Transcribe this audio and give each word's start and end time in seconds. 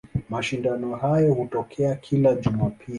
Mashindano 0.29 0.95
hayo 0.95 1.33
hutokea 1.33 1.95
kila 1.95 2.35
Jumapili. 2.35 2.89